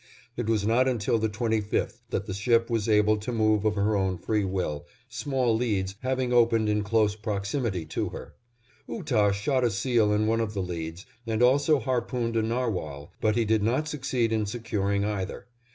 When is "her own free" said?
3.75-4.43